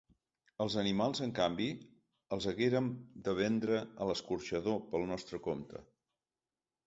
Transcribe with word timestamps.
Els 0.63 0.75
animals, 0.83 1.19
en 1.25 1.33
canvi, 1.39 1.67
els 2.37 2.47
haguérem 2.51 2.87
de 3.27 3.35
vendre 3.41 3.77
a 4.05 4.09
l’escorxador 4.13 4.79
pel 4.95 5.05
nostre 5.11 5.43
compte. 5.49 5.83